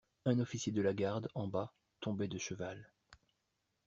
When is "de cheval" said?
2.27-2.91